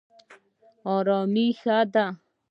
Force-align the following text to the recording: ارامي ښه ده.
ارامي 0.93 1.47
ښه 1.61 1.77
ده. 1.93 2.05